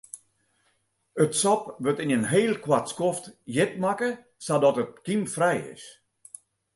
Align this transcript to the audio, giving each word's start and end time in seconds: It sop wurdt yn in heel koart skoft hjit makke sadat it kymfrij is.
It 1.23 1.33
sop 1.41 1.63
wurdt 1.83 2.03
yn 2.03 2.13
in 2.17 2.25
heel 2.33 2.53
koart 2.65 2.91
skoft 2.93 3.25
hjit 3.53 3.73
makke 3.83 4.09
sadat 4.45 4.79
it 4.83 4.91
kymfrij 5.05 5.59
is. 5.75 5.85